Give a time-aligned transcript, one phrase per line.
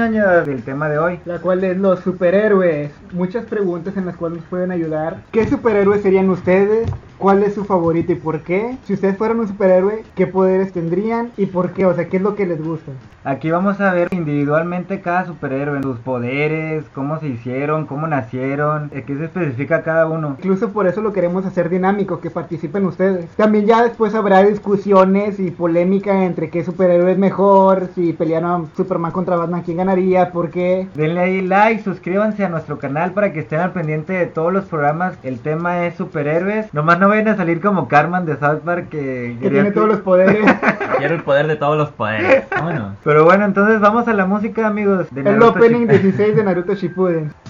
[0.00, 1.20] Ñoños, del tema de hoy.
[1.26, 2.90] La cual es los superhéroes.
[3.12, 5.18] Muchas preguntas en las cuales nos pueden ayudar.
[5.30, 6.88] ¿Qué superhéroes serían ustedes?
[7.20, 8.78] ¿Cuál es su favorito y por qué?
[8.84, 11.84] Si ustedes fueran un superhéroe, ¿qué poderes tendrían y por qué?
[11.84, 12.92] O sea, ¿qué es lo que les gusta?
[13.24, 19.04] Aquí vamos a ver individualmente cada superhéroe, sus poderes, cómo se hicieron, cómo nacieron, eh,
[19.06, 20.36] qué se especifica cada uno.
[20.38, 23.26] Incluso por eso lo queremos hacer dinámico, que participen ustedes.
[23.36, 29.12] También ya después habrá discusiones y polémica entre qué superhéroe es mejor, si pelearon Superman
[29.12, 30.88] contra Batman, quién ganaría, por qué.
[30.94, 34.64] Denle ahí like, suscríbanse a nuestro canal para que estén al pendiente de todos los
[34.64, 35.18] programas.
[35.22, 36.72] El tema es superhéroes.
[36.72, 40.00] Nomás no vayan a salir como Carmen de South Park que, Que tiene todos los
[40.00, 40.38] poderes.
[40.98, 42.44] Quiero el poder de todos los poderes.
[42.50, 42.96] Vámonos.
[43.04, 45.06] Pero bueno, entonces vamos a la música, amigos.
[45.10, 46.02] de el Naruto opening Shippuden.
[46.02, 47.49] 16 de Naruto Shippuden.「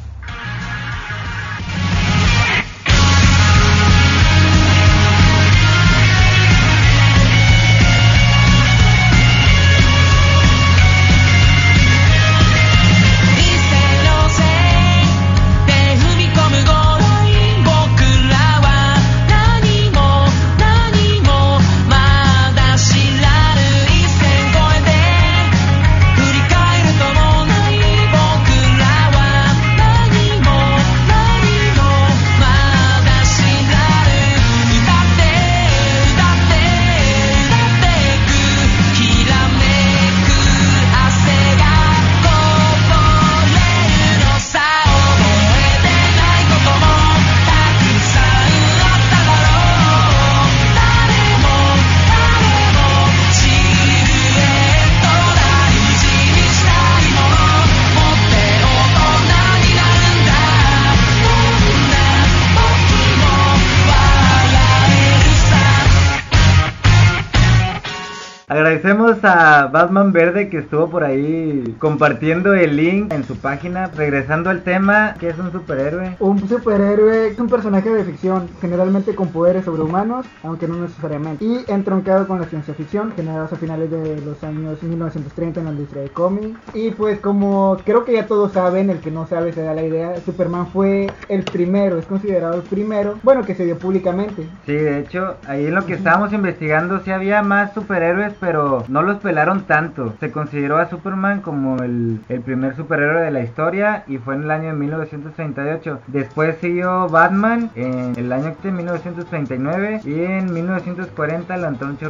[68.50, 73.92] Agradecemos a Batman Verde que estuvo por ahí compartiendo el link en su página.
[73.96, 76.16] Regresando al tema, ¿qué es un superhéroe?
[76.18, 81.64] Un superhéroe es un personaje de ficción, generalmente con poderes sobrehumanos, aunque no necesariamente, y
[81.68, 86.02] entroncado con la ciencia ficción, generados a finales de los años 1930 en la industria
[86.02, 86.58] de cómics.
[86.74, 89.84] Y pues como creo que ya todos saben, el que no sabe se da la
[89.84, 94.44] idea, Superman fue el primero, es considerado el primero, bueno, que se dio públicamente.
[94.66, 99.02] Sí, de hecho, ahí en lo que estábamos investigando sí había más superhéroes, pero no
[99.02, 100.14] los pelaron tanto.
[100.20, 104.44] Se consideró a Superman como el, el primer superhéroe de la historia y fue en
[104.44, 106.00] el año de 1938.
[106.06, 112.00] Después siguió Batman en el año de 1939 y en 1940 la Antorcha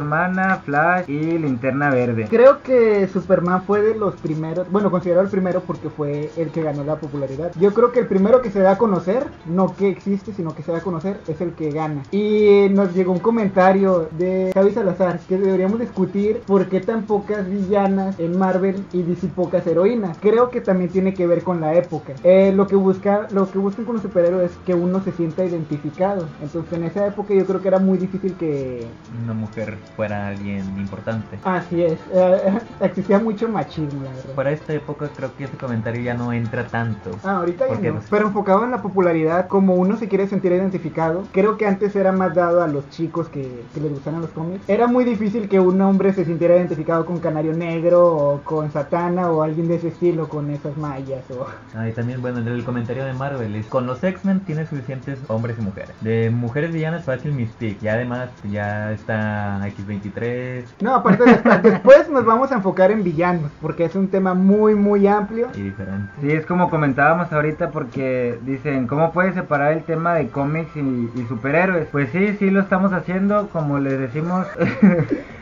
[0.63, 2.27] Flash y Linterna Verde.
[2.29, 6.63] Creo que Superman fue de los primeros, bueno, considerado el primero porque fue el que
[6.63, 7.51] ganó la popularidad.
[7.59, 10.63] Yo creo que el primero que se da a conocer, no que existe, sino que
[10.63, 12.03] se da a conocer, es el que gana.
[12.11, 17.49] Y nos llegó un comentario de Javi Salazar que deberíamos discutir por qué tan pocas
[17.49, 20.17] villanas en Marvel y DC pocas heroínas.
[20.19, 22.13] Creo que también tiene que ver con la época.
[22.23, 25.43] Eh, lo que busca, lo que buscan con los superhéroes es que uno se sienta
[25.45, 26.27] identificado.
[26.41, 28.85] Entonces en esa época yo creo que era muy difícil que
[29.23, 31.39] Una mujer fuera alguien importante.
[31.43, 34.33] Así es, eh, existía mucho machismo, la verdad.
[34.35, 37.11] Para esta época creo que ese comentario ya no entra tanto.
[37.23, 37.99] Ah, ahorita ya no.
[38.09, 42.11] Pero enfocado en la popularidad, como uno se quiere sentir identificado, creo que antes era
[42.11, 44.67] más dado a los chicos que, que les gustaban los cómics.
[44.67, 49.29] Era muy difícil que un hombre se sintiera identificado con Canario Negro o con Satana
[49.31, 51.47] o alguien de ese estilo, con esas mallas o...
[51.75, 55.57] Ah, y también, bueno, el comentario de Marvel es, con los X-Men tiene suficientes hombres
[55.57, 55.91] y mujeres.
[56.01, 57.77] De mujeres villanas fácil Mystique.
[57.81, 63.51] Y además ya está X-23 No, aparte después, después nos vamos a enfocar en villanos,
[63.61, 65.47] porque es un tema muy, muy amplio.
[65.55, 66.09] y diferentes.
[66.21, 70.79] Sí, es como comentábamos ahorita porque dicen, ¿cómo puedes separar el tema de cómics y,
[71.15, 71.87] y superhéroes?
[71.91, 74.47] Pues sí, sí lo estamos haciendo, como les decimos.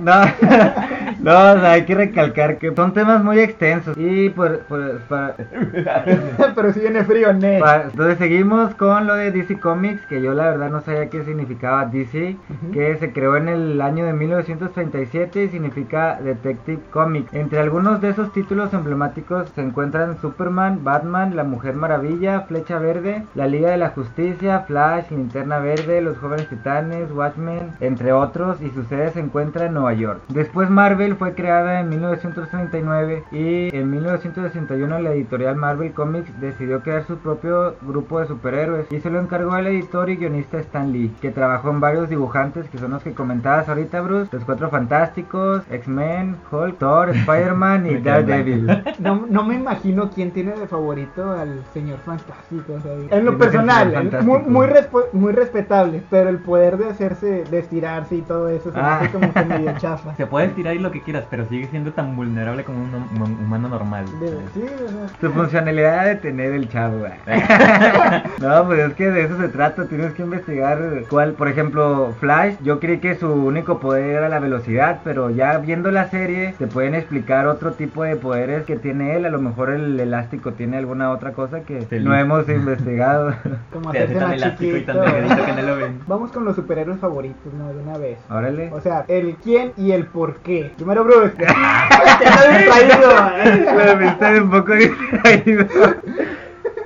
[0.00, 0.14] no,
[1.20, 5.34] no, o sea, hay que recalcar que son temas muy extensos y por, por- para-
[6.54, 7.58] Pero si viene frío, ne.
[7.60, 11.24] Pa- Entonces seguimos con lo de DC Comics, que yo la verdad no sabía qué
[11.24, 12.36] significaba DC,
[12.72, 17.32] que se creó en el año de 1937 y significa Detective Comics.
[17.34, 23.24] Entre algunos de esos títulos emblemáticos se encuentran Superman, Batman, La Mujer Maravilla, Flecha Verde,
[23.34, 28.70] La Liga de la Justicia, Flash, Linterna Verde, Los Jóvenes Titanes, Watchmen, entre otros, y
[28.70, 30.20] su sede se encuentra en Nueva York.
[30.28, 37.04] Después Marvel fue creada en 1939 y en 1961 la editorial Marvel Comics decidió crear
[37.06, 41.12] su propio grupo de superhéroes y se lo encargó al editor y guionista Stan Lee,
[41.20, 45.62] que trabajó en varios dibujantes que son los que comentabas ahorita, Bruce, Los Cuatro Fantásticos,
[45.70, 48.82] X-Men, Hulk, Thor, Spider-Man y Daredevil.
[48.98, 52.72] No, no me imagino quién tiene de favorito al señor fantástico.
[52.74, 54.38] o sea, en lo personal, Fantástico.
[54.40, 58.70] muy, muy, respo- muy respetable, pero el poder de hacerse, de estirarse y todo eso,
[58.70, 58.98] se me Ah.
[59.00, 60.14] hace como medio chafa.
[60.16, 63.40] Se puede estirar y lo que quieras, pero sigue siendo tan vulnerable como un hum-
[63.44, 64.04] humano normal.
[64.20, 66.98] De- sí, o sea, Su funcionalidad de tener el chavo.
[68.40, 69.86] no, pues es que de eso se trata.
[69.86, 70.78] Tienes que investigar
[71.08, 72.54] cuál, por ejemplo, Flash.
[72.62, 76.66] Yo creí que su único poder era la velocidad, pero ya viendo la serie te
[76.66, 79.26] pueden explicar otro tipo de poderes que tiene él.
[79.26, 83.34] A lo mejor el elástico tiene alguna otra cosa que no hemos investigado.
[83.72, 84.92] como hacerse más y tan chiquito.
[85.00, 86.00] delgadito que no lo ven.
[86.06, 87.68] Vamos con los superhéroes favoritos, ¿no?
[87.72, 88.18] De una vez.
[88.30, 88.70] Órale.
[88.72, 90.72] O sea, el quién y el por qué.
[90.76, 91.30] Primero, Bruce.
[91.36, 93.76] Te has distraído.
[93.76, 95.66] Me viste un poco distraído.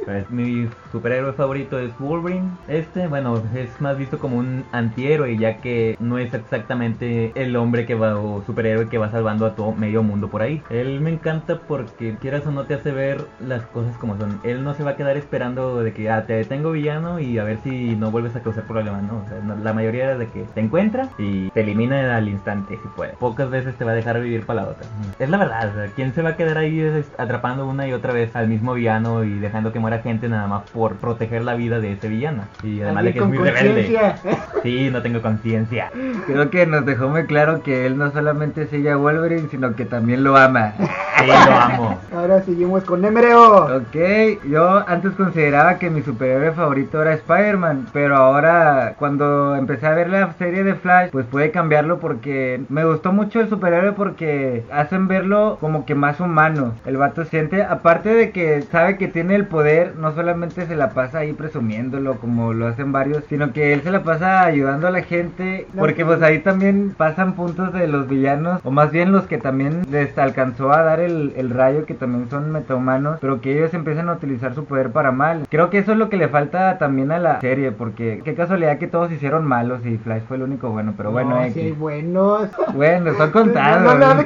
[0.05, 2.51] Pues, mi superhéroe favorito es Wolverine.
[2.67, 7.87] Este, bueno, es más visto como un antihéroe, ya que no es exactamente el hombre
[7.87, 10.61] que va o superhéroe que va salvando a todo medio mundo por ahí.
[10.71, 14.41] Él me encanta porque quieras o no te hace ver las cosas como son.
[14.43, 17.45] Él no se va a quedar esperando de que ah, te detengo villano y a
[17.45, 19.19] ver si no vuelves a causar problemas, no.
[19.25, 22.89] O sea, no- la mayoría de que te encuentra y te elimina al instante si
[22.89, 23.13] puede.
[23.13, 24.87] Pocas veces te va a dejar vivir para la otra.
[25.19, 26.83] Es la verdad, o sea, ¿quién se va a quedar ahí
[27.19, 30.62] atrapando una y otra vez al mismo villano y dejando que muera gente nada más
[30.71, 32.44] por proteger la vida de ese villano?
[32.62, 34.15] Y además de que es muy rebelde.
[34.62, 35.91] Sí, no tengo conciencia.
[36.27, 39.85] Creo que nos dejó muy claro que él no solamente sigue a Wolverine, sino que
[39.85, 40.75] también lo ama.
[41.23, 41.99] Sí, lo amo.
[42.15, 43.77] Ahora seguimos con Nemereo.
[43.77, 49.95] Ok, yo antes consideraba que mi superhéroe favorito era Spider-Man, pero ahora cuando empecé a
[49.95, 54.65] ver la serie de Flash, pues pude cambiarlo porque me gustó mucho el superhéroe porque
[54.73, 56.75] hacen verlo como que más humano.
[56.85, 60.91] El vato siente, aparte de que sabe que tiene el poder, no solamente se la
[60.91, 64.91] pasa ahí presumiéndolo como lo hacen varios, sino que él se la pasa ayudando a
[64.91, 69.27] la gente, porque pues ahí también pasan puntos de los villanos, o más bien los
[69.27, 73.53] que también les alcanzó a dar el, el rayo, que también son metahumanos, pero que
[73.56, 75.47] ellos empiezan a utilizar su poder para mal.
[75.49, 78.79] Creo que eso es lo que le falta también a la serie, porque qué casualidad
[78.79, 82.49] que todos hicieron malos y Flash fue el único bueno, pero bueno, no, sí buenos.
[82.75, 83.82] Bueno, son contados.
[83.82, 84.23] No, no, no,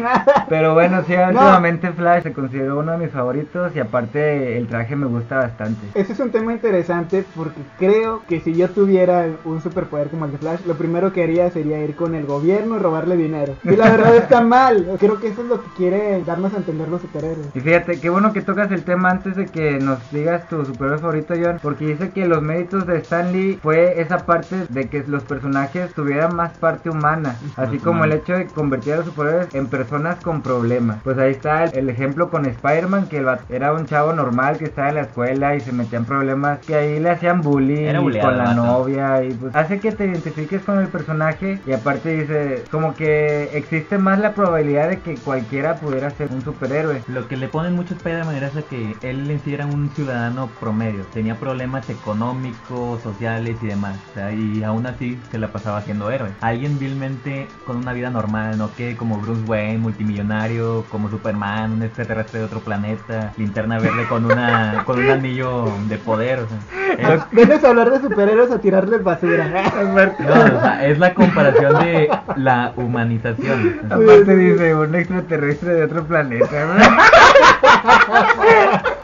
[0.00, 0.46] no nada.
[0.48, 1.26] Pero bueno, sí, No.
[1.28, 5.86] últimamente Flash se consideró uno de mis favoritos y aparte el traje me gusta bastante.
[5.94, 10.32] Ese es un tema interesante porque creo que si yo tuviera un superpoder como el
[10.32, 13.54] de Flash, lo primero que haría sería ir con el gobierno y robarle dinero.
[13.64, 14.96] Y la verdad está mal.
[14.98, 17.48] Creo que eso es lo que quiere darnos a entender los superhéroes.
[17.54, 20.98] Y fíjate, qué bueno que tocas el tema antes de que nos digas tu superhéroe
[20.98, 25.04] favorito, John, porque dice que los méritos de Stan Lee fue esa parte de que
[25.06, 29.54] los personajes tuvieran más parte humana, así como el hecho de convertir a los superhéroes
[29.54, 29.89] en personas
[30.22, 30.98] con problemas.
[31.02, 34.66] Pues ahí está el, el ejemplo con Spider-Man, que el era un chavo normal que
[34.66, 38.54] estaba en la escuela y se metían problemas, que ahí le hacían bullying con la
[38.54, 43.50] novia y pues hace que te identifiques con el personaje y aparte dice como que
[43.56, 47.02] existe más la probabilidad de que cualquiera pudiera ser un superhéroe.
[47.08, 51.04] Lo que le ponen mucho Spider-Man era que él en sí era un ciudadano promedio.
[51.12, 53.96] Tenía problemas económicos, sociales y demás.
[54.10, 56.30] O sea, y aún así se la pasaba siendo héroe.
[56.40, 61.82] Alguien vilmente con una vida normal, no que como Bruce Wayne, multimillonario, como Superman, un
[61.82, 66.40] extraterrestre de otro planeta, linterna verde con una con un anillo de poder.
[66.40, 69.46] O sea, es- Vienes a hablar de superhéroes a tirarles basura.
[70.18, 73.80] no, o sea, es la comparación de la humanización.
[73.90, 76.46] Aparte dice un extraterrestre de otro planeta.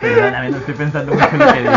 [0.00, 1.72] Perdóname, no estoy pensando mucho en lo que digo.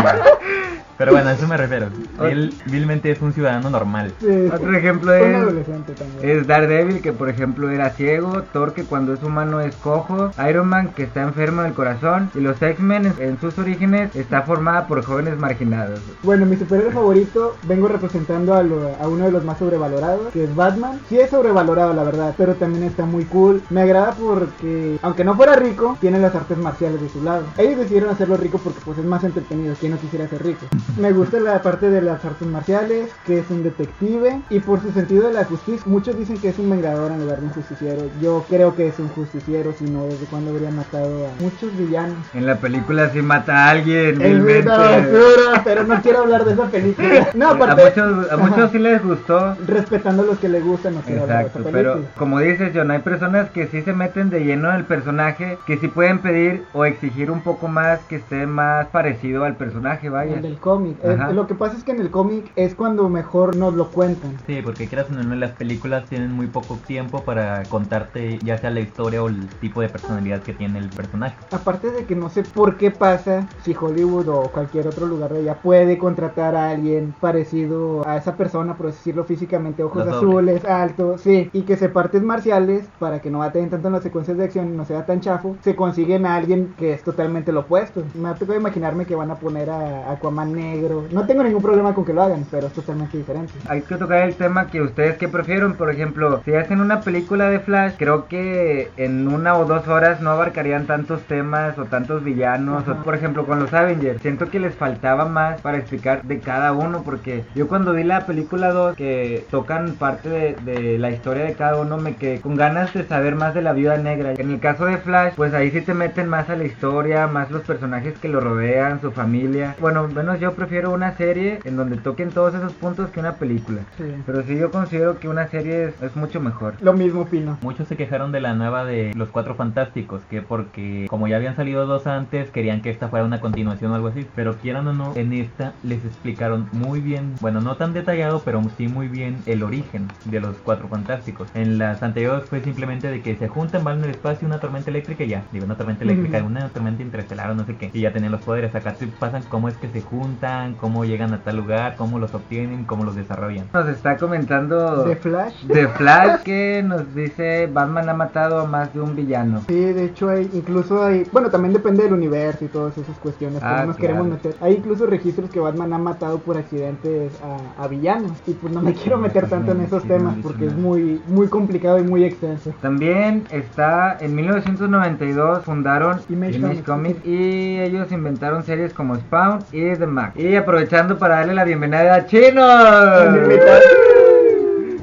[1.00, 1.86] Pero bueno, a eso me refiero.
[2.20, 4.12] Él vilmente es un ciudadano normal.
[4.20, 6.38] Sí, Otro ejemplo es- adolescente también.
[6.40, 10.68] Es Daredevil que por ejemplo era ciego, Thor que cuando es humano es cojo, Iron
[10.68, 14.86] Man que está enfermo del corazón y los X-Men en- en sus orígenes está formada
[14.86, 16.00] por jóvenes marginados.
[16.22, 20.44] Bueno, mi superhéroe favorito, vengo representando a, lo- a uno de los más sobrevalorados, que
[20.44, 21.00] es Batman.
[21.08, 23.62] Sí es sobrevalorado, la verdad, pero también está muy cool.
[23.70, 27.44] Me agrada porque, aunque no fuera rico, tiene las artes marciales de su lado.
[27.56, 30.66] Ellos decidieron hacerlo rico porque pues es más entretenido, ¿quién no quisiera ser rico?
[30.96, 34.90] Me gusta la parte de las artes marciales, que es un detective, y por su
[34.92, 38.02] sentido de la justicia, muchos dicen que es un vengador en lugar de un justiciero.
[38.20, 42.16] Yo creo que es un justiciero, si no, desde cuando habría matado a muchos villanos.
[42.34, 44.62] En la película sí mata a alguien, Es vilmente.
[44.62, 47.28] una basura, pero no quiero hablar de esa película.
[47.34, 47.84] No, a aparte.
[47.84, 49.56] muchos, a muchos sí les gustó.
[49.66, 52.90] Respetando a los que le gustan, no quiero hablar de Exacto, pero como dices John,
[52.90, 56.64] hay personas que sí se meten de lleno en el personaje, que sí pueden pedir
[56.72, 60.36] o exigir un poco más que esté más parecido al personaje, vaya.
[60.36, 60.79] El del cómic.
[60.88, 61.32] Eh, Ajá.
[61.32, 64.32] lo que pasa es que en el cómic es cuando mejor nos lo cuentan.
[64.46, 68.70] Sí, porque quieras o no, las películas tienen muy poco tiempo para contarte ya sea
[68.70, 71.36] la historia o el tipo de personalidad que tiene el personaje.
[71.50, 75.40] Aparte de que no sé por qué pasa si Hollywood o cualquier otro lugar de
[75.40, 80.64] allá puede contratar a alguien parecido a esa persona, por decirlo físicamente, ojos Los azules,
[80.64, 84.38] alto, sí, y que se artes marciales para que no batallen tanto en las secuencias
[84.38, 87.60] de acción y no sea tan chafo, se consiguen a alguien que es totalmente lo
[87.60, 88.02] opuesto.
[88.14, 91.04] Me ha tocado imaginarme que van a poner a Aquaman negro.
[91.10, 93.52] No tengo ningún problema con que lo hagan, pero es totalmente diferente.
[93.68, 97.48] Hay que tocar el tema que ustedes que prefieren, por ejemplo, si hacen una película
[97.48, 102.24] de Flash, creo que en una o dos horas no abarcarían tantos temas o tantos
[102.24, 106.40] villanos, o por ejemplo con los Avengers, siento que les faltaba más para explicar de
[106.40, 111.10] cada uno, porque yo cuando vi la película 2 que tocan parte de, de la
[111.10, 114.32] historia de cada uno, me quedé con ganas de saber más de la viuda negra.
[114.36, 117.50] En el caso de Flash, pues ahí sí te meten más a la historia, más
[117.50, 119.74] los personajes que lo rodean, su familia.
[119.80, 123.80] Bueno, menos yo prefiero una serie en donde toquen todos esos puntos que una película.
[123.96, 124.04] Sí.
[124.26, 126.74] Pero sí yo considero que una serie es, es mucho mejor.
[126.80, 127.58] Lo mismo opino.
[127.62, 131.56] Muchos se quejaron de la nueva de Los Cuatro Fantásticos, que porque como ya habían
[131.56, 134.26] salido dos antes, querían que esta fuera una continuación o algo así.
[134.34, 138.60] Pero quieran o no, en esta les explicaron muy bien, bueno, no tan detallado, pero
[138.76, 141.48] sí muy bien el origen de los Cuatro Fantásticos.
[141.54, 144.90] En las anteriores fue simplemente de que se juntan, van en el espacio, una tormenta
[144.90, 145.42] eléctrica y ya.
[145.52, 146.46] Digo, una tormenta eléctrica, Ujú.
[146.46, 147.90] una tormenta interestelar o no sé qué.
[147.92, 148.74] Y ya tenían los poderes.
[148.74, 150.39] Acá te pasan cómo es que se juntan,
[150.80, 153.66] cómo llegan a tal lugar, cómo los obtienen, cómo los desarrollan.
[153.72, 155.64] Nos está comentando De Flash.
[155.64, 159.60] de Flash que nos dice Batman ha matado a más de un villano.
[159.68, 163.60] Sí, de hecho hay, incluso hay, bueno, también depende del universo y todas esas cuestiones
[163.60, 164.14] que Ah, no nos claro.
[164.14, 164.54] queremos meter.
[164.60, 168.80] Hay incluso registros que Batman ha matado por accidentes a, a villanos y pues no
[168.80, 170.70] me quiero meter tanto en esos Sí, temas no, porque no.
[170.70, 172.72] es muy, muy complicado y muy extenso.
[172.80, 179.58] También está en 1992 fundaron Image Image, Comics, Comics y ellos inventaron series como Spawn
[179.72, 180.29] y The Mac.
[180.34, 182.62] Y aprovechando para darle la bienvenida a Chino.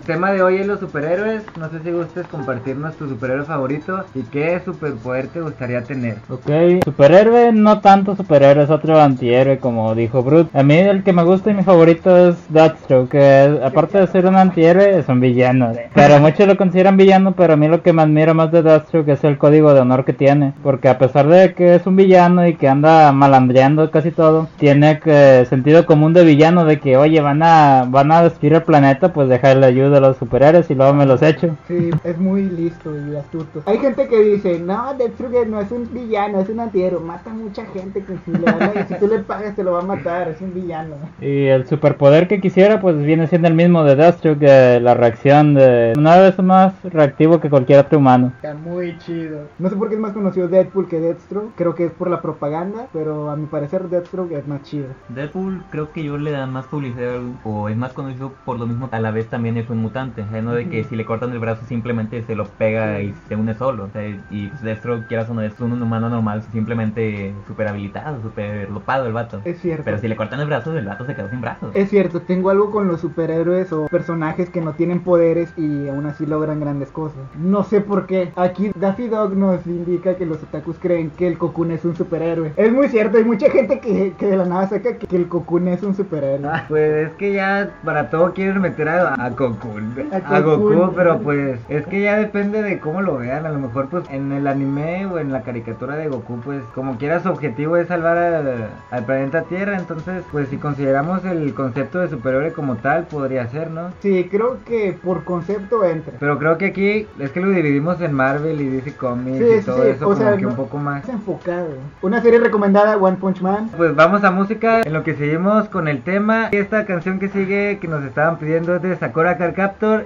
[0.07, 1.43] Tema de hoy es los superhéroes.
[1.59, 6.15] No sé si gustes compartirnos tu superhéroe favorito y qué superpoder te gustaría tener.
[6.29, 6.49] Ok,
[6.85, 10.55] superhéroe, no tanto superhéroe, es otro antihéroe como dijo Brut.
[10.55, 14.25] A mí el que me gusta y mi favorito es Deathstroke, que aparte de ser
[14.27, 15.73] un antihéroe es un villano.
[15.73, 18.63] de- Pero muchos lo consideran villano, pero a mí lo que me admira más de
[18.63, 20.53] Deathstroke es el código de honor que tiene.
[20.63, 25.01] Porque a pesar de que es un villano y que anda malandreando casi todo, tiene
[25.01, 29.11] que sentido común de villano de que, oye, van a, van a destruir el planeta,
[29.11, 31.55] pues dejarle ayuda a los superhéroes y luego me los echo.
[31.67, 33.61] Sí, es muy listo y astuto.
[33.65, 37.33] Hay gente que dice, no, Deathstroke no es un villano, es un antihéroe, mata a
[37.33, 39.85] mucha gente que si, le van a- si tú le pagas te lo va a
[39.85, 40.95] matar, es un villano.
[41.21, 45.53] Y el superpoder que quisiera pues viene siendo el mismo de Deathstroke, de la reacción
[45.53, 48.31] de una vez más reactivo que cualquier otro humano.
[48.35, 49.41] Está muy chido.
[49.59, 52.21] No sé por qué es más conocido Deadpool que Deathstroke, creo que es por la
[52.21, 54.87] propaganda, pero a mi parecer Deathstroke es más chido.
[55.09, 58.89] Deadpool creo que yo le dan más publicidad o es más conocido por lo mismo
[58.91, 60.41] a la vez también es un mutante ¿eh?
[60.41, 63.53] no de que si le cortan el brazo simplemente se lo pega y se une
[63.53, 67.67] solo o sea, y pues Deathstroke quieras o no es un humano normal simplemente super
[67.67, 69.83] habilitado super lopado el vato Es cierto.
[69.85, 72.49] pero si le cortan el brazo el vato se quedó sin brazos Es cierto, tengo
[72.49, 76.89] algo con los superhéroes o personajes que no tienen poderes y aún así logran grandes
[76.91, 77.19] cosas.
[77.39, 78.31] No sé por qué.
[78.35, 82.53] Aquí Daffy Dog nos indica que los otakus creen que el Cocoon es un superhéroe.
[82.57, 85.27] Es muy cierto, hay mucha gente que, que de la nada saca que, que el
[85.27, 86.47] Cocoon es un superhéroe.
[86.51, 89.76] Ah, Pues es que ya para todo quieren meter a, a Goku.
[90.23, 93.45] A Goku, pero pues es que ya depende de cómo lo vean.
[93.45, 96.97] A lo mejor pues en el anime o en la caricatura de Goku pues como
[96.97, 99.77] quiera su objetivo es salvar al, al planeta Tierra.
[99.77, 103.91] Entonces pues si consideramos el concepto de superhéroe como tal podría ser, ¿no?
[104.01, 106.13] Sí, creo que por concepto entra.
[106.19, 109.61] Pero creo que aquí es que lo dividimos en Marvel y DC Comics Sí, y
[109.61, 111.07] todo sí, eso o como sea, que no- un poco más.
[111.07, 111.67] Enfocado.
[112.01, 113.69] Una serie recomendada, One Punch Man.
[113.75, 116.49] Pues vamos a música, en lo que seguimos con el tema.
[116.51, 119.53] Esta canción que sigue, que nos estaban pidiendo es de Sakura Card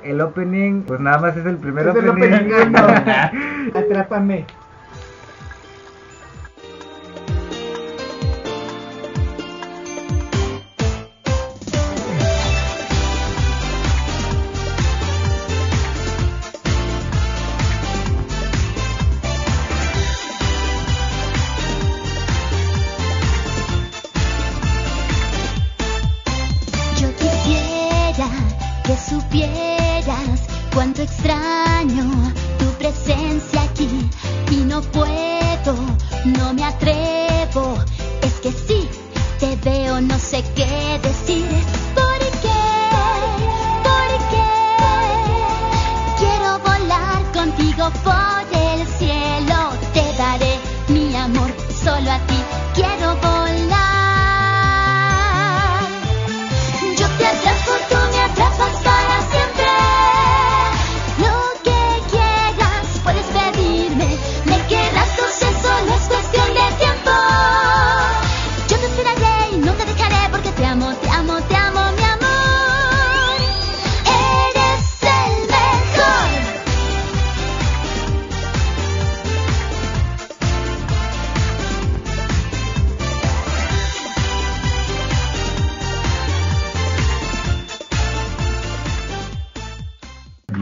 [0.03, 2.51] El opening, pues nada más es el primer Es el opening.
[2.51, 2.75] opening.
[3.75, 4.45] Atrápame.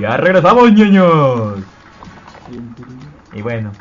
[0.09, 1.59] Ya regresamos, niños.
[3.31, 3.71] Y bueno,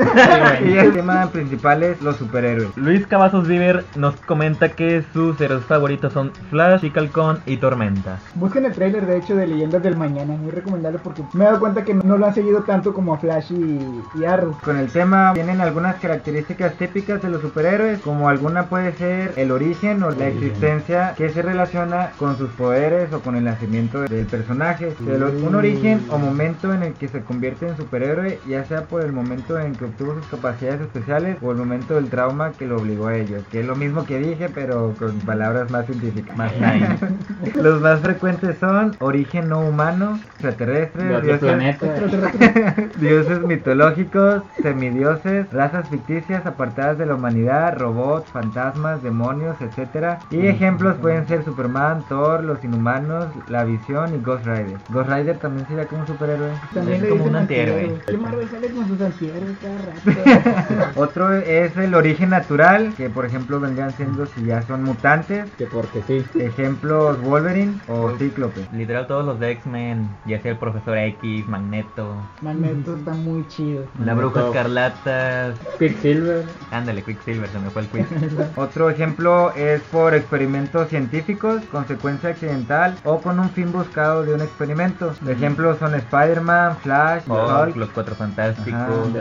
[0.64, 2.76] y el tema principal es los superhéroes.
[2.76, 8.18] Luis Cavazos Viver nos comenta que sus héroes favoritos son Flash, Chicalcón y Tormenta.
[8.34, 11.60] Busquen el trailer de hecho de Leyendas del Mañana, muy recomendable porque me he dado
[11.60, 14.56] cuenta que no lo han seguido tanto como a Flash y, y Arrow.
[14.64, 19.50] Con el tema tienen algunas características típicas de los superhéroes, como alguna puede ser el
[19.50, 24.26] origen o la existencia que se relaciona con sus poderes o con el nacimiento del
[24.26, 24.94] personaje.
[25.00, 29.12] Un origen o momento en el que se convierte en superhéroe, ya sea por el
[29.12, 33.08] momento en que obtuvo sus capacidades especiales o el momento del trauma que lo obligó
[33.08, 33.38] a ello.
[33.50, 36.36] Que es lo mismo que dije, pero con palabras más científicas.
[36.36, 37.60] Más nice.
[37.62, 41.78] Los más frecuentes son origen no humano, extraterrestre, dioses,
[43.00, 50.18] dioses mitológicos, semidioses, razas ficticias apartadas de la humanidad, robots, fantasmas, demonios, etcétera.
[50.30, 54.76] Y ejemplos pueden ser Superman, Thor, los inhumanos, la visión y Ghost Rider.
[54.90, 56.50] Ghost Rider también sería como un superhéroe.
[56.74, 57.80] También Es como un antihéroe.
[57.80, 58.04] antihéroe.
[58.06, 60.90] ¿Qué Marvel sale con sus antihéroes cada rato?
[61.00, 65.50] Otro es el origen natural, que por ejemplo vendrían siendo si ya son mutantes.
[65.58, 66.24] Que porque sí.
[66.38, 68.66] Ejemplos Wolverine o Cíclope.
[68.72, 73.84] Literal todos los de X-Men, ya sea el Profesor X, Magneto, Magneto está muy chido.
[74.04, 74.48] la Bruja.
[74.48, 76.44] Escarlata, Quicksilver.
[76.70, 78.06] ándale, Quicksilver, se me fue el quiz.
[78.56, 84.40] Otro ejemplo es por experimentos científicos, consecuencia accidental o con un fin buscado de un
[84.40, 85.14] experimento.
[85.26, 89.12] Ejemplos son Spider-Man, Flash, Hulk, los Cuatro ajá, Fantásticos,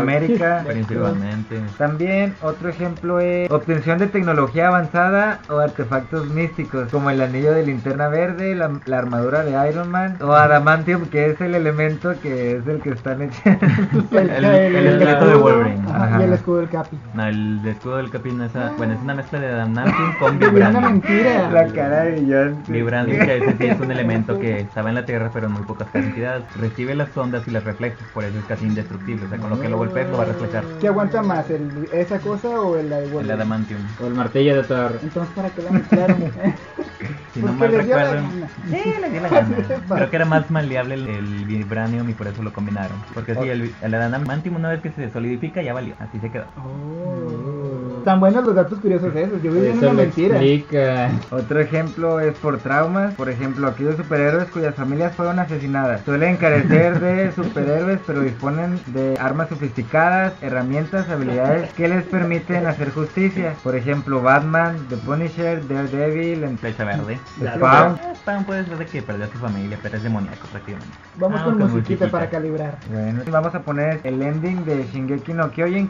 [0.00, 0.64] Capitán América.
[0.66, 1.60] principalmente.
[1.78, 7.64] También otro ejemplo es obtención de tecnología avanzada o artefactos místicos como el anillo de
[7.66, 12.56] linterna verde, la, la armadura de Iron Man o adamantium que es el elemento que
[12.58, 13.40] es el que están hechos.
[14.12, 15.82] El, El- el esqueleto de Wolverine.
[15.92, 16.20] Ajá.
[16.20, 16.98] Y el escudo del Capi.
[17.14, 20.36] No, el escudo del Capi no es, a- bueno, es una mezcla de adamantium con
[20.36, 20.84] Una vibranium.
[20.84, 21.50] mentira.
[21.50, 22.72] la cara brillante.
[22.72, 25.62] Vibranium, que ese sí es un elemento que estaba en la Tierra pero en muy
[25.62, 26.44] pocas cantidades.
[26.56, 29.26] Recibe las ondas y las refleja, por eso es casi indestructible.
[29.26, 30.64] O sea, con lo que lo golpees lo va a reflejar.
[30.80, 31.50] ¿Qué aguanta más?
[31.50, 33.80] ¿El, ¿Esa cosa o el de El adamantium.
[34.02, 34.98] O el martillo de Thor.
[35.02, 36.24] Entonces, ¿para qué la mezclaron?
[37.34, 38.22] Si no mal recuerdo.
[38.70, 39.56] Sí, le dio la gana.
[39.88, 42.96] Creo que era más maleable el, el vibranium y por eso lo combinaron.
[43.12, 45.96] Porque sí, el, el adamantium una vez que se solidifica ya valió.
[45.98, 46.44] Así se quedó.
[48.04, 49.42] Tan buenos los datos curiosos esos.
[49.42, 50.36] Yo viví en una mentira.
[50.42, 51.10] explica.
[51.30, 56.02] Otro ejemplo es por traumas, por ejemplo, aquellos superhéroes cuyas familias fueron asesinadas.
[56.04, 62.90] Suelen carecer de superhéroes, pero disponen de armas sofisticadas, herramientas, habilidades que les permiten hacer
[62.92, 63.54] justicia.
[63.62, 67.18] Por ejemplo, Batman, The Punisher, Daredevil, en Flecha verde.
[67.54, 67.98] Spawn.
[68.16, 70.94] Spawn puede ser de que perdió a su familia, pero es demoníaco prácticamente.
[71.16, 72.10] Vamos Ah, con con musiquita musiquita.
[72.10, 72.78] para calibrar.
[72.92, 75.88] Bueno, vamos a poner el ending de Shingeki no Kyojin.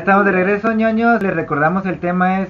[0.00, 1.22] Estamos de regreso, ñoños.
[1.22, 2.48] Les recordamos el tema es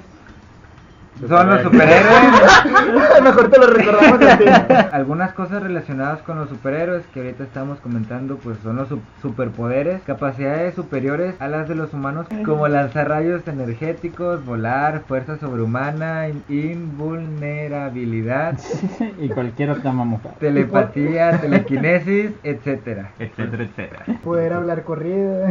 [1.29, 3.21] Son los superhéroes.
[3.23, 4.45] Mejor te lo recordamos a ti.
[4.93, 10.01] Algunas cosas relacionadas con los superhéroes que ahorita estamos comentando, pues son los su- superpoderes,
[10.07, 16.43] capacidades superiores a las de los humanos, como lanzar rayos energéticos, volar, fuerza sobrehumana, in-
[16.49, 18.59] invulnerabilidad,
[19.21, 20.37] y cualquier otra mamufada.
[20.37, 23.11] telepatía, telequinesis, etcétera.
[23.19, 24.05] etcétera, etcétera.
[24.25, 25.49] Poder hablar corrido.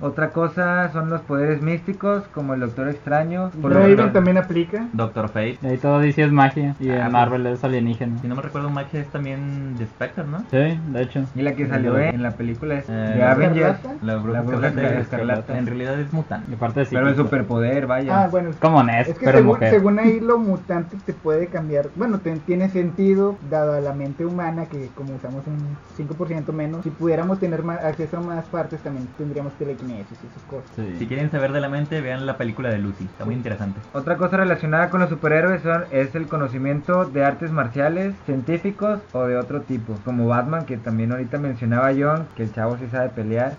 [0.00, 3.50] Otra cosa son los poderes místicos, como el Doctor Extraño.
[3.60, 4.86] por Raven también aplica.
[4.92, 5.58] Doctor Fate.
[5.62, 6.74] Y ahí todo dice es magia.
[6.80, 8.18] Y Ah, en Marvel es alienígena.
[8.20, 10.38] Si no me recuerdo, magia es también de Spectre, ¿no?
[10.50, 11.24] Sí, de hecho.
[11.34, 13.78] Y la que salió eh, en la película es Eh, de la Avengers.
[14.02, 15.58] La bruja La bruja escarlata, escarlata.
[15.58, 16.54] En realidad es mutante.
[16.54, 18.24] Aparte Pero el superpoder, vaya.
[18.24, 18.50] Ah, bueno.
[18.50, 19.70] Es como Ness, Es que pero según, mujer.
[19.70, 24.24] según ahí lo mutante te puede cambiar, bueno, te- tiene sentido dado a la mente
[24.26, 25.58] humana que como usamos un
[25.96, 30.42] 5% menos, si pudiéramos tener más, acceso a más partes también tendríamos telequinesis y esas
[30.48, 30.70] cosas.
[30.76, 30.96] Sí.
[30.98, 33.04] Si quieren saber de la mente, vean la película de Lucy.
[33.04, 33.80] Está muy interesante.
[33.92, 39.24] Otra cosa relacionada con los superhéroes son, es el conocimiento de artes marciales, científicos o
[39.26, 43.10] de otro tipo, como Batman, que también ahorita mencionaba John, que el chavo sí sabe
[43.10, 43.52] pelear.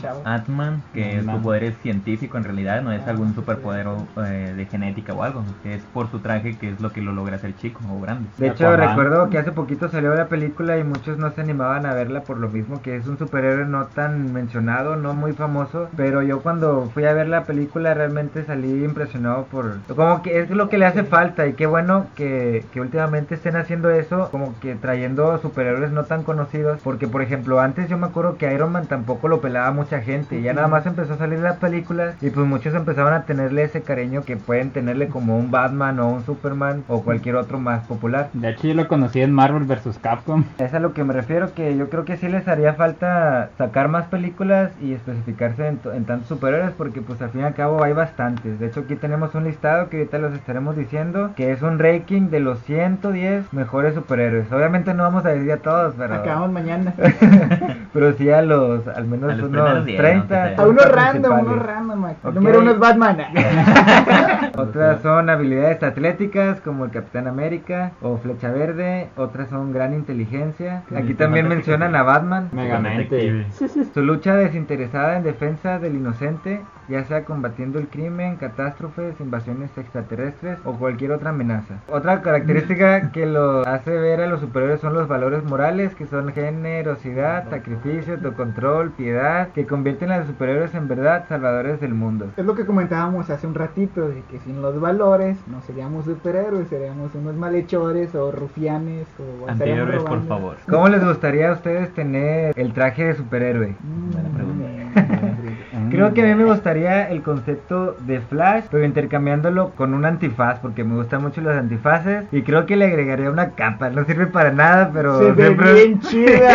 [0.00, 0.22] Chavo.
[0.24, 3.34] Ant-Man, que su poder es científico en realidad, no es Ah, algún sí.
[3.36, 5.42] superpoder o, eh, de genética o algo.
[5.64, 8.28] Es por su traje que es lo que lo logra hacer chico o grande.
[8.38, 8.88] De hecho, Aquaman.
[8.88, 12.38] recuerdo que hace poquito salió la película y muchos no se animaban a verla por
[12.38, 16.90] lo mismo que es un superhéroe no tan mencionado, no muy famoso, pero yo cuando
[16.92, 20.86] fui a ver la película realmente salí impresionado por como que es lo que le
[20.86, 25.92] hace falta y qué bueno que, que últimamente estén haciendo eso, como que trayendo superhéroes
[25.92, 29.40] no tan conocidos, porque por ejemplo antes yo me acuerdo que Iron Man tampoco lo
[29.40, 33.12] pelaba mucha gente, ya nada más empezó a salir las películas y pues muchos empezaban
[33.12, 37.36] a tenerle ese cariño que pueden tenerle como un Batman o un Superman o cualquier
[37.36, 38.30] otro más popular.
[38.32, 39.98] De hecho, yo lo conocí en Marvel vs.
[40.00, 40.44] Capcom.
[40.58, 43.88] Es a lo que me refiero, que yo creo que sí les haría falta sacar
[43.88, 47.84] más películas y especificarse en, en tantos superhéroes, porque pues al fin y al cabo
[47.84, 48.58] hay bastantes.
[48.58, 52.30] De hecho aquí tenemos un listado que ahorita los estaremos diciendo, que es un ranking
[52.30, 54.50] de los 110 mejores superhéroes.
[54.52, 56.14] Obviamente no vamos a decir a todos, pero...
[56.14, 56.94] Acabamos mañana.
[57.92, 60.50] pero sí a los, al menos A los unos primeros 10, 30.
[60.56, 60.62] ¿no?
[60.62, 61.66] A uno 30 random, uno principales.
[61.66, 62.04] random.
[62.04, 62.16] Mike.
[62.22, 62.34] Ok.
[62.34, 63.18] Número uno es Batman.
[64.56, 69.08] Otras son habilidades atléticas como el Capitán América o Flecha Verde.
[69.16, 70.82] Otras son gran inteligencia.
[70.94, 72.48] Aquí también mencionan a Batman.
[72.52, 73.46] Megamente.
[73.92, 80.58] Su lucha desinteresada en defensa del inocente, ya sea combatiendo el crimen, catástrofes, invasiones extraterrestres
[80.64, 81.74] o cualquier otra amenaza.
[81.90, 86.32] Otra característica que lo hace ver a los superiores son los valores morales, que son
[86.32, 92.30] generosidad, sacrificio, autocontrol, piedad, que convierten a los superiores en verdad salvadores del mundo.
[92.36, 96.68] Es lo que comentábamos hace un ratito, de que sin los valores no seríamos superhéroes,
[96.68, 100.56] seríamos unos malhechores o rufianes o estaríamos Anteriores, por favor.
[100.68, 103.74] ¿Cómo les gustaría a ustedes tener el traje de superhéroe?
[103.80, 105.23] Mm, Buena pregunta.
[105.94, 110.58] Creo que a mí me gustaría el concepto de Flash, pero intercambiándolo con un antifaz,
[110.58, 112.24] porque me gustan mucho los antifaces.
[112.32, 113.90] Y creo que le agregaría una capa.
[113.90, 116.50] No sirve para nada, pero Se ve siempre- bien chida.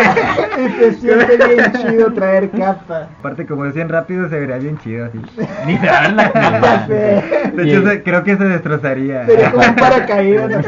[0.57, 3.07] y se siente bien chido traer capa.
[3.19, 5.19] Aparte, como decían rápido, se vería bien chido así.
[5.65, 7.51] Ni se ver la sé.
[7.55, 9.25] De hecho, se- creo que se destrozaría.
[9.25, 10.65] Sería como un paracaídas.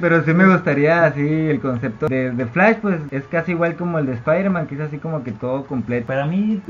[0.00, 3.98] Pero sí me gustaría así el concepto de, de Flash, pues es casi igual como
[3.98, 6.06] el de Spider-Man, que es así como que todo completo.
[6.06, 6.60] Para mí,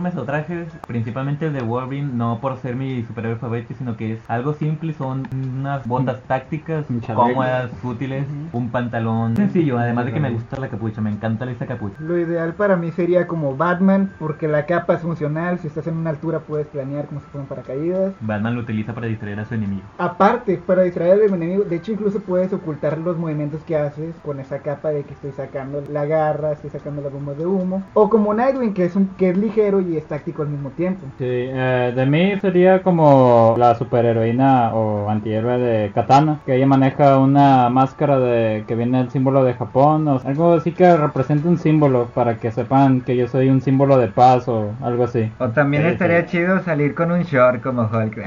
[0.00, 4.14] uniformes o trajes, principalmente el de Wolverine, no por ser mi superhéroe favorito, sino que
[4.14, 7.22] es algo simple, son unas botas tácticas, Un chaleco.
[7.28, 11.66] cómodas, útiles, un pantalón sencillo, además de que me gusta la capucha, me encanta esa
[11.66, 11.96] capucha.
[12.00, 15.58] Lo ideal para mí sería como Batman, porque la capa es funcional.
[15.58, 18.12] Si estás en una altura, puedes planear como si fueran paracaídas.
[18.20, 19.82] Batman lo utiliza para distraer a su enemigo.
[19.98, 24.38] Aparte, para distraer al enemigo, de hecho, incluso puedes ocultar los movimientos que haces con
[24.40, 27.82] esa capa de que estoy sacando la garra, estoy sacando las bombas de humo.
[27.94, 31.06] O como Nightwing, que es, un, que es ligero y es táctico al mismo tiempo.
[31.18, 37.18] Sí, eh, de mí sería como la superheroína o antihéroe de Katana, que ella maneja
[37.18, 41.58] una máscara de que viene el símbolo de Japón o algo así que represente un
[41.58, 45.30] símbolo para que sepan que yo soy un símbolo de paz o algo así.
[45.38, 46.28] O también Sí, estaría sí.
[46.38, 48.18] chido salir con un short como Hulk.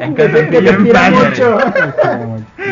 [0.00, 1.10] En Que padre.
[1.10, 1.58] mucho.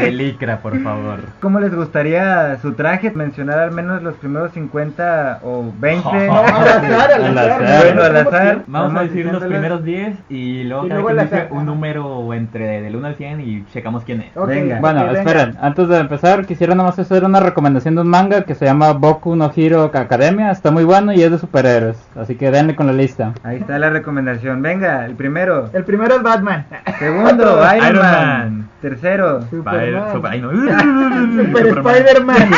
[0.00, 1.20] De licra, por favor.
[1.40, 3.10] ¿Cómo les gustaría su traje?
[3.10, 6.26] Mencionar al menos los primeros 50 o 20.
[6.26, 7.62] No, al azar, al Al azar.
[7.62, 7.84] azar.
[7.84, 8.62] Bueno, al azar.
[8.66, 11.66] Vamos a decir los primeros 10 y luego Y cada luego quien al dice un
[11.66, 14.34] número entre del 1 al 100 y checamos quién es.
[14.46, 14.80] Venga.
[14.80, 15.20] Bueno, venga.
[15.20, 18.92] esperen, antes de empezar quisiera nomás hacer una recomendación de un manga que se llama
[18.92, 22.86] Boku no Hero Academia, está muy bueno y es de superhéroes, así que denle con
[22.86, 23.32] la lista.
[23.42, 24.62] Ahí está la recomendación.
[24.62, 25.70] Venga, el primero.
[25.72, 26.66] El primero es Batman.
[26.98, 28.26] Segundo, Iron, Iron Man.
[28.26, 28.68] Man.
[28.80, 29.42] Tercero.
[29.42, 30.42] Super, Superman.
[30.42, 31.46] super-.
[31.46, 31.96] Super Superman.
[31.96, 32.50] Spider-Man.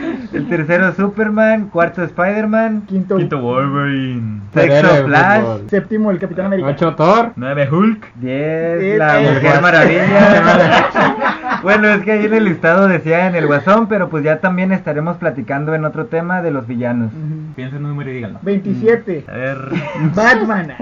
[0.32, 4.40] El tercero Superman, cuarto Spider-Man, Quinto, Quinto Wolverine.
[4.54, 6.68] sexto Flash, séptimo el Capitán América.
[6.68, 7.32] 8 Thor.
[7.34, 8.14] 9 Hulk.
[8.16, 9.60] 10 la Mujer.
[9.60, 11.36] Maravilla.
[11.62, 14.72] bueno, es que ahí en el listado decía en el Guasón, pero pues ya también
[14.72, 17.12] estaremos platicando en otro tema de los villanos.
[17.12, 17.54] Ujú.
[17.56, 18.38] Piensa en un número y díganlo.
[18.42, 19.24] 27.
[19.28, 19.58] A ver.
[20.14, 20.72] Batman.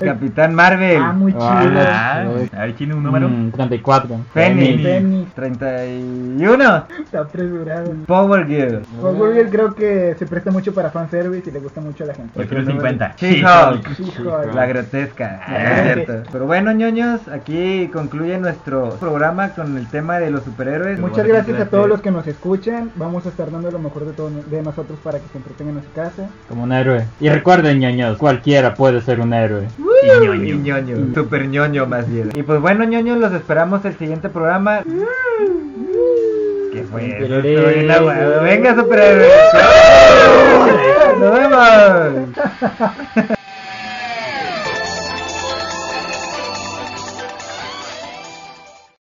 [0.00, 1.44] Capitán Marvel, ah, muy chido.
[1.44, 2.24] Ah,
[2.56, 3.28] a ver, tiene un número.
[3.28, 4.16] Mm, 34.
[4.32, 5.34] Fénix, Fénix.
[5.34, 7.92] 31, Está apresurado.
[8.06, 12.04] Power Gear, Power Girl creo que se presta mucho para fanservice y le gusta mucho
[12.04, 12.38] a la gente.
[12.40, 13.14] Yo quiero 50.
[13.16, 14.54] She-Hulk, She-Hulk.
[14.54, 16.04] la grotesca, Ah, es sí.
[16.04, 16.30] cierto.
[16.32, 20.98] Pero bueno, ñoños, aquí concluye nuestro programa con el tema de los superhéroes.
[21.00, 22.90] Muchas gracias a todos los que nos escuchan.
[22.94, 25.82] Vamos a estar dando lo mejor de, todo, de nosotros para que se entretengan en
[25.82, 26.30] su casa.
[26.48, 27.04] Como un héroe.
[27.20, 29.66] Y recuerden, ñoños, cualquiera puede ser un héroe.
[29.76, 30.34] Y ñoño.
[30.34, 32.30] Y ñoño, super ñoño más bien.
[32.34, 34.82] Y pues bueno, ñoños, los esperamos el siguiente programa.
[36.72, 37.36] ¿Qué fue eso?
[37.36, 38.42] Estoy en la hueva.
[38.42, 39.32] Venga, superhéroes.
[41.18, 43.28] Nos vemos.